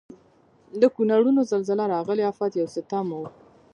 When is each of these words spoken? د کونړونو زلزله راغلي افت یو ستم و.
د 0.81 0.83
کونړونو 0.95 1.41
زلزله 1.51 1.85
راغلي 1.95 2.23
افت 2.31 2.51
یو 2.55 2.67
ستم 2.75 3.05
و. 3.15 3.21